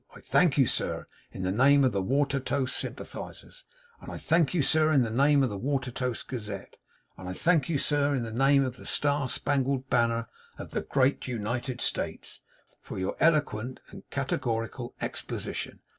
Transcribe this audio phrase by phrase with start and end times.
[0.15, 3.65] I thank you, sir, in the name of the Watertoast Sympathisers;
[4.01, 6.77] and I thank you, sir, in the name of the Watertoast Gazette;
[7.19, 10.27] and I thank you, sir, in the name of the star spangled banner
[10.57, 12.41] of the Great United States,
[12.81, 15.81] for your eloquent and categorical exposition.